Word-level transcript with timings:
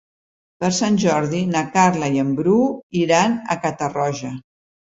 Per 0.63 0.69
Sant 0.77 0.97
Jordi 1.03 1.41
na 1.51 1.61
Carla 1.77 2.09
i 2.15 2.23
en 2.23 2.33
Bru 2.39 2.57
iran 3.05 3.39
a 3.55 3.59
Catarroja. 3.67 4.37